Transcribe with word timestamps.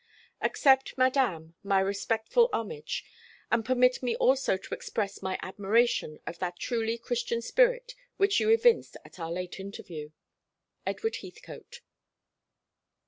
"Accept, 0.41 0.97
Madame, 0.97 1.53
my 1.61 1.79
respectful 1.79 2.49
homage, 2.51 3.05
and 3.51 3.63
permit 3.63 4.01
me 4.01 4.15
also 4.15 4.57
to 4.57 4.73
express 4.73 5.21
my 5.21 5.37
admiration 5.43 6.19
of 6.25 6.39
that 6.39 6.57
truly 6.57 6.97
Christian 6.97 7.39
spirit 7.39 7.93
which 8.17 8.39
you 8.39 8.49
evinced 8.49 8.97
at 9.05 9.19
our 9.19 9.31
late 9.31 9.59
interview. 9.59 10.09
EDWARD 10.87 11.17
HEATHCOTE." 11.17 11.81